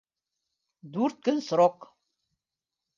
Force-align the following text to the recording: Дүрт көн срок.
Дүрт 0.97 1.21
көн 1.29 1.45
срок. 1.51 1.89